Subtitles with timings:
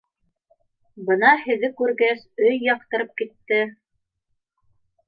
[1.09, 3.63] Бына һеҙҙе күргәс, өй яҡтырып китте.